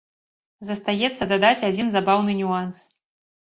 [0.69, 2.85] Застаецца дадаць адзін забаўны нюанс.